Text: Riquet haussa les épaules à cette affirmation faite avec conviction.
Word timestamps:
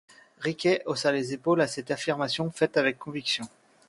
Riquet 0.39 0.81
haussa 0.87 1.11
les 1.11 1.31
épaules 1.33 1.61
à 1.61 1.67
cette 1.67 1.91
affirmation 1.91 2.49
faite 2.49 2.75
avec 2.75 2.97
conviction. 2.97 3.47